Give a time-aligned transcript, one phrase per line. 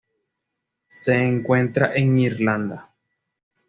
[0.87, 2.91] Se encuentra en Irlanda.